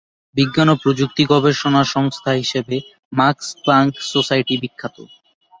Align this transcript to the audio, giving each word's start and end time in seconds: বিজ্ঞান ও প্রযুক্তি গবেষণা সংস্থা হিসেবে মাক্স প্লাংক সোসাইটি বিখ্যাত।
বিজ্ঞান 0.35 0.67
ও 0.69 0.81
প্রযুক্তি 0.83 1.23
গবেষণা 1.31 1.81
সংস্থা 1.95 2.31
হিসেবে 2.41 2.75
মাক্স 3.13 3.47
প্লাংক 3.63 3.91
সোসাইটি 4.11 4.53
বিখ্যাত। 4.63 4.95